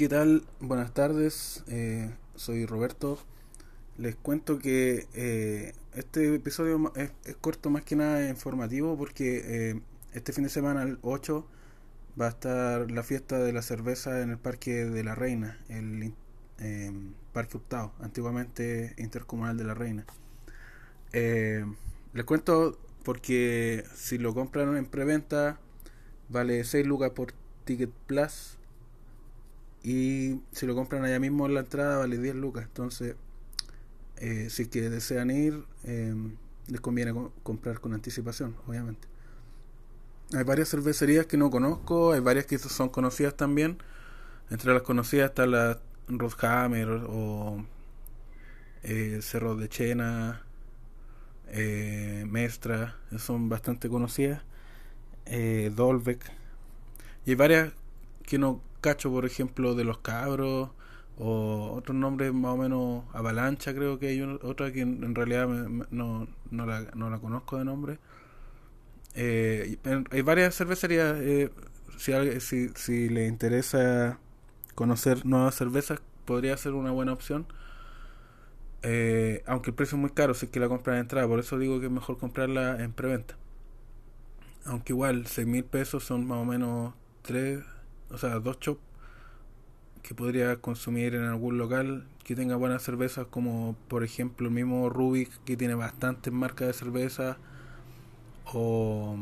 [0.00, 0.44] ¿Qué tal?
[0.60, 3.18] Buenas tardes, eh, soy Roberto.
[3.98, 9.80] Les cuento que eh, este episodio es, corto más que nada informativo porque eh,
[10.14, 11.46] este fin de semana, el 8,
[12.18, 16.14] va a estar la fiesta de la cerveza en el Parque de la Reina, el
[17.34, 20.06] Parque Octavo, antiguamente Intercomunal de la Reina.
[21.12, 25.60] les cuento porque si lo compran en preventa
[26.30, 27.34] vale 6 lucas por
[27.66, 28.56] Ticket Plus
[29.82, 32.64] y si lo compran allá mismo en la entrada vale 10 lucas.
[32.64, 33.16] Entonces,
[34.16, 36.14] eh, si que desean ir, eh,
[36.68, 39.08] les conviene comprar con anticipación, obviamente.
[40.32, 43.78] Hay varias cervecerías que no conozco, hay varias que son conocidas también.
[44.50, 47.64] Entre las conocidas está la Rodhammer o
[48.82, 50.42] eh, Cerro de Chena,
[51.48, 54.42] eh, Mestra, son bastante conocidas.
[55.26, 56.30] Eh, Dolbeck.
[57.26, 57.72] Y hay varias
[58.24, 60.70] que no cacho, por ejemplo, de los cabros
[61.18, 66.26] o otros nombres más o menos Avalancha, creo que hay otra que en, realidad no,
[66.50, 67.98] no, la, no la conozco de nombre.
[69.14, 69.78] Eh,
[70.10, 71.16] hay varias cervecerías.
[71.20, 71.50] Eh,
[71.98, 74.18] si, si, si le interesa
[74.74, 77.46] conocer nuevas cervezas, podría ser una buena opción.
[78.82, 81.38] Eh, aunque el precio es muy caro si es que la compran de entrada, por
[81.38, 83.36] eso digo que es mejor comprarla en preventa.
[84.64, 87.62] Aunque igual, 6 mil pesos son más o menos 3,
[88.10, 88.80] o sea, 2 chops
[90.02, 94.88] que podría consumir en algún local que tenga buenas cervezas, como por ejemplo el mismo
[94.88, 97.38] Rubik, que tiene bastantes marcas de cerveza,
[98.52, 99.16] o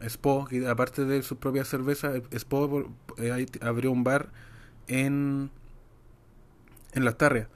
[0.00, 4.30] Spo, que aparte de sus propias cervezas, Spo eh, abrió un bar
[4.88, 5.50] en,
[6.92, 7.48] en Las Tarrias.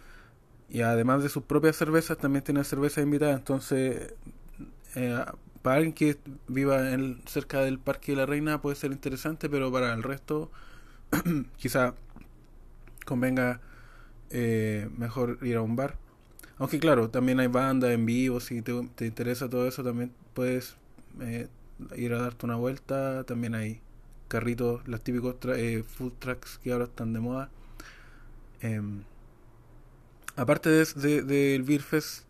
[0.69, 3.33] Y además de sus propias cervezas, también tiene cerveza invitada.
[3.35, 4.15] Entonces,
[4.95, 5.25] eh,
[5.63, 9.71] para alguien que viva en, cerca del Parque de la Reina puede ser interesante, pero
[9.71, 10.51] para el resto,
[11.57, 11.95] quizá
[13.05, 13.61] convenga
[14.31, 15.97] eh, mejor ir a un bar.
[16.59, 18.73] Aunque claro, también hay banda en vivo, si te,
[19.07, 20.77] interesa todo eso, también puedes
[21.21, 21.49] eh,
[21.97, 23.25] ir a darte una vuelta.
[23.25, 23.81] También hay
[24.29, 27.51] carritos, los típicos eh, food trucks que ahora están de moda.
[28.61, 29.03] Em,
[30.37, 32.25] aparte del de, de, Beer Fest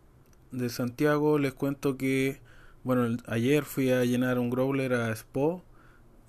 [0.51, 2.39] de Santiago, les cuento que,
[2.83, 5.63] bueno, ayer fui a llenar un growler a Spo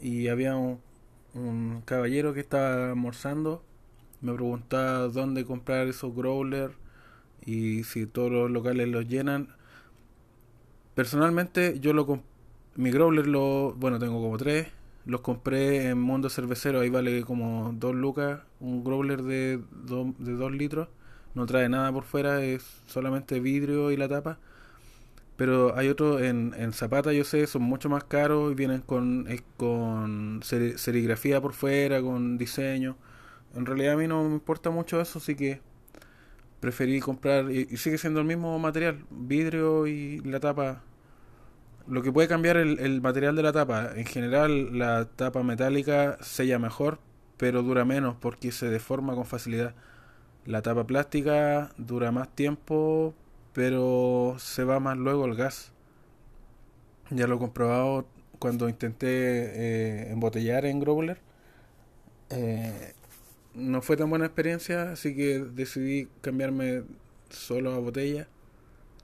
[0.00, 0.80] y había un,
[1.34, 3.64] un caballero que estaba almorzando
[4.22, 6.74] me preguntaba dónde comprar esos growlers
[7.46, 9.48] y si todos los locales los llenan.
[10.94, 12.22] Personalmente yo lo
[12.76, 14.68] mi growler lo, bueno, tengo como tres,
[15.04, 20.52] los compré en Mundo Cervecero, ahí vale como dos lucas, un growler de, de dos
[20.52, 20.88] litros,
[21.34, 24.38] no trae nada por fuera, es solamente vidrio y la tapa.
[25.42, 29.26] Pero hay otros en, en Zapata, yo sé, son mucho más caros y vienen con,
[29.56, 32.96] con serigrafía por fuera, con diseño.
[33.56, 35.60] En realidad a mí no me importa mucho eso, así que
[36.60, 40.84] preferí comprar, y, sigue siendo el mismo material, vidrio y la tapa.
[41.88, 46.18] Lo que puede cambiar el, el material de la tapa, en general la tapa metálica
[46.20, 47.00] sella mejor,
[47.36, 49.74] pero dura menos porque se deforma con facilidad.
[50.46, 53.12] La tapa plástica dura más tiempo,
[53.54, 55.72] pero se va más luego el gas.
[57.10, 58.06] Ya lo he comprobado
[58.38, 61.20] cuando intenté eh, embotellar en Growler.
[62.30, 62.94] Eh,
[63.54, 66.84] no fue tan buena experiencia, así que decidí cambiarme
[67.30, 68.28] solo a botella.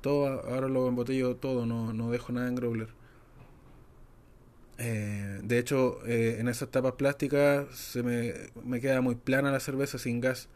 [0.01, 2.89] Todo, ahora lo embotello todo, no, no dejo nada en growler.
[4.79, 8.33] Eh, de hecho, eh, en esas tapas plásticas se me,
[8.65, 10.49] me queda muy plana la cerveza sin gas.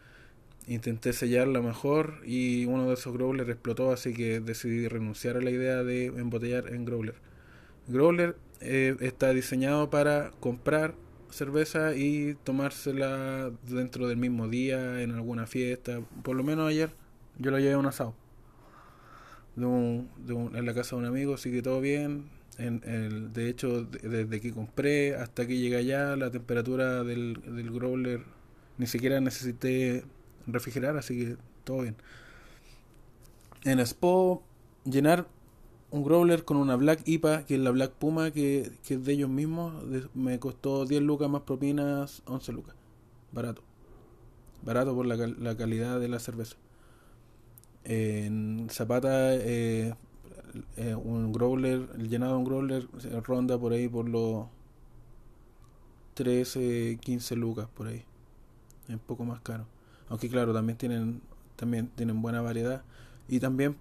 [0.69, 5.51] Intenté sellarla mejor y uno de esos growlers explotó, así que decidí renunciar a la
[5.51, 7.17] idea de embotellar en growler.
[7.89, 10.95] Growler eh, está diseñado para comprar
[11.31, 16.01] cerveza y tomársela dentro del mismo día, en alguna fiesta.
[16.23, 16.91] Por lo menos ayer
[17.39, 18.15] yo la llevé a un asado.
[19.57, 22.31] De un, de un, en la casa de un amigo, así que todo bien.
[22.59, 28.21] En, el, de hecho, desde que compré hasta que llegué allá, la temperatura del growler
[28.79, 30.05] ni siquiera necesité
[30.47, 31.97] refrigerar, así que todo bien.
[33.65, 34.43] En Expo,
[34.85, 35.27] llenar
[35.91, 39.13] un growler con una Black IPA, que es la Black Puma, que, que es de
[39.13, 39.75] ellos mismos.
[40.15, 42.75] me costó 10 lucas más propinas, 11 lucas.
[43.31, 43.63] Barato.
[44.63, 46.57] Barato por la, la calidad de la cerveza.
[47.85, 49.95] En Zapata, eh,
[50.77, 52.89] eh, un growler, el llenado de un growler
[53.23, 54.47] ronda por ahí por los
[56.15, 58.05] 13, 15 lucas por ahí.
[58.85, 59.67] Es un poco más caro.
[60.13, 61.23] Aunque claro, también tienen,
[61.57, 62.83] también tienen buena variedad.
[63.29, 63.79] Y también,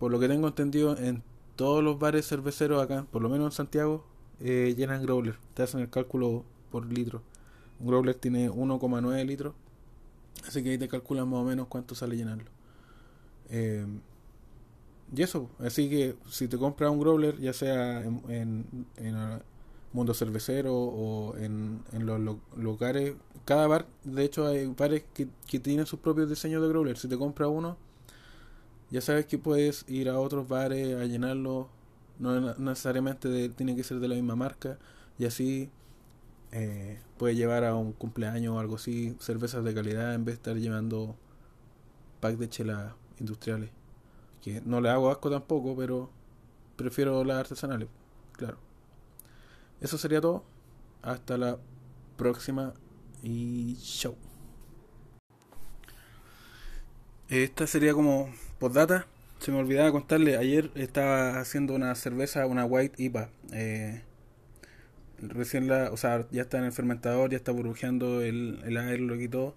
[0.00, 1.22] por lo que tengo entendido, en
[1.54, 4.04] todos los bares cerveceros acá, por lo menos en Santiago,
[4.40, 5.36] eh, llenan growler.
[5.54, 7.22] Te hacen el cálculo por litro.
[7.78, 9.54] Un growler tiene 1,9 litros.
[10.44, 12.50] Así que ahí te calculan más o menos cuánto sale llenarlo.
[13.48, 13.86] Eh,
[15.14, 18.64] y eso, así que si te compras un growler, ya sea en,
[19.92, 22.20] mundo cervecero o en, en los
[22.56, 23.14] lugares,
[23.44, 26.96] cada bar, de hecho hay bares que, que tienen sus propios diseños de growler.
[26.96, 27.76] Si te compras uno,
[28.90, 31.68] ya sabes que puedes ir a otros bares a llenarlo,
[32.18, 34.78] no necesariamente tiene que ser de la misma marca,
[35.18, 35.70] y así
[36.52, 40.36] eh, puedes llevar a un cumpleaños o algo así cervezas de calidad en vez de
[40.36, 41.16] estar llevando
[42.20, 43.70] pack de chela industriales
[44.42, 46.10] que no le hago asco tampoco, pero
[46.76, 47.88] prefiero las artesanales,
[48.32, 48.58] claro.
[49.80, 50.44] Eso sería todo.
[51.02, 51.58] Hasta la
[52.16, 52.74] próxima
[53.22, 54.16] y chau.
[57.28, 58.28] Esta sería como
[58.58, 59.06] postdata.
[59.38, 63.30] Se me olvidaba contarle, ayer estaba haciendo una cerveza, una White IPA.
[63.52, 64.02] Eh,
[65.20, 68.98] recién la, o sea, ya está en el fermentador, ya está burbujeando el, el aire,
[68.98, 69.54] lo quitó.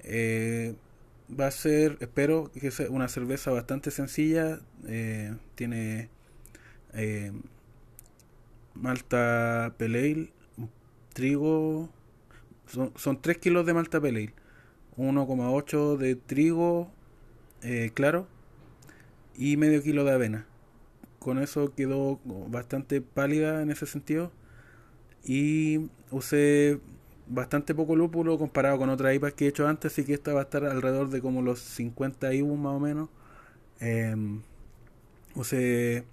[0.00, 0.76] Eh,
[1.28, 4.60] va a ser, espero que sea una cerveza bastante sencilla.
[4.86, 6.10] Eh, tiene
[8.80, 10.32] malta pale
[11.12, 11.88] trigo.
[12.66, 14.34] Son, son 3 kilos de malta pale
[14.96, 16.90] 1,8 de trigo
[17.62, 18.26] eh, claro
[19.36, 20.46] y medio kilo de avena.
[21.20, 24.32] Con eso quedó bastante pálida en ese sentido.
[25.24, 26.80] Y usé
[27.28, 30.40] bastante poco lúpulo comparado con otras IPAs que he hecho antes, así que esta va
[30.40, 33.08] a estar alrededor de como los 50 IBU más o menos.
[33.80, 34.16] Eh,
[35.34, 36.04] usé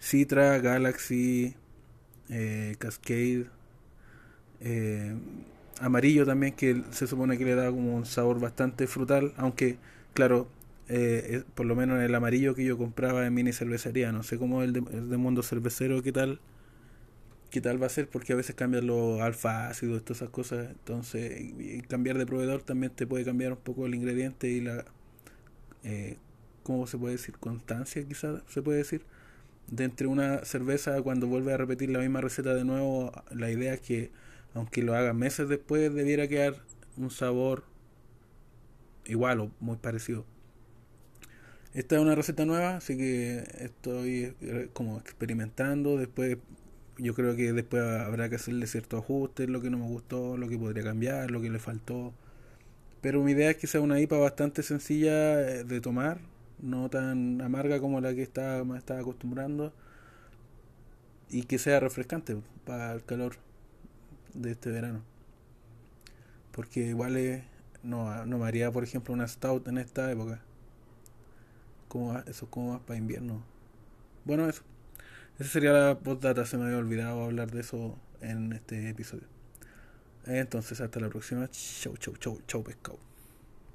[0.00, 1.54] Citra, Galaxy,
[2.30, 3.46] eh, Cascade,
[4.60, 5.14] eh,
[5.80, 9.78] amarillo también que se supone que le da como un sabor bastante frutal, aunque
[10.14, 10.48] claro,
[10.88, 14.62] eh, por lo menos el amarillo que yo compraba en mini cervecería, no sé cómo
[14.62, 16.40] el de, el de mundo cervecero, qué tal
[17.50, 20.68] qué tal va a ser porque a veces cambian los alfa ácidos, todas esas cosas.
[20.70, 21.52] Entonces,
[21.88, 24.84] cambiar de proveedor también te puede cambiar un poco el ingrediente y la,
[25.84, 26.16] eh,
[26.62, 27.36] ¿cómo se puede decir?
[27.38, 29.02] Constancia, quizás se puede decir.
[29.70, 33.80] De una cerveza, cuando vuelve a repetir la misma receta de nuevo, la idea es
[33.80, 34.10] que,
[34.54, 36.54] aunque lo haga meses después, debiera quedar
[36.96, 37.64] un sabor
[39.04, 40.24] igual o muy parecido.
[41.74, 45.98] Esta es una receta nueva, así que estoy eh, como experimentando.
[45.98, 46.38] Después
[46.98, 50.48] yo creo que después habrá que hacerle ciertos ajustes, lo que no me gustó, lo
[50.48, 52.14] que podría cambiar, lo que le faltó.
[53.00, 56.18] Pero mi idea es que sea una IPA bastante sencilla eh, de tomar,
[56.60, 59.72] no tan amarga como la que estaba, me estaba acostumbrando,
[61.30, 63.36] y que sea refrescante para el calor
[64.34, 65.02] de este verano.
[66.52, 67.44] Porque igual
[67.82, 70.40] no, no me haría, por ejemplo, una stout en esta época.
[71.88, 73.42] Como, eso es como más para invierno.
[74.24, 74.62] Bueno, eso.
[75.38, 79.26] Esa sería la postdata, se me había olvidado hablar de eso en este episodio.
[80.26, 81.48] Entonces, hasta la próxima.
[81.50, 83.07] Chau, chau, chau, chau, pescado.